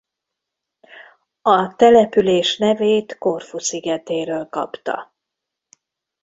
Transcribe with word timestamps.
A 1.41 1.75
település 1.75 2.57
nevét 2.57 3.17
Korfu 3.17 3.57
szigetéről 3.59 4.47
kapta. 4.49 5.13